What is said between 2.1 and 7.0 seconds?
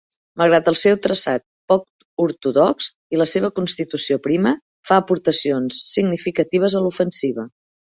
ortodox i la seva constitució prima, fa aportacions significatives a